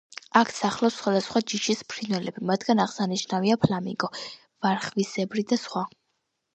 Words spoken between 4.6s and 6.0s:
ვარხვისებრნი და სხვა.